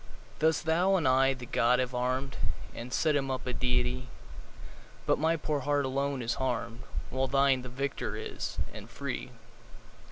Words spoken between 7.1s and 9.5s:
15 Whilst thine the victor is, and free!